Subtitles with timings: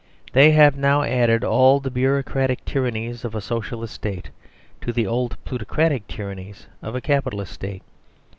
[0.33, 4.31] They have now added all the bureaucratic tyrannies of a Socialist state
[4.81, 7.83] to the old plutocratic tyrannies of a Capitalist State.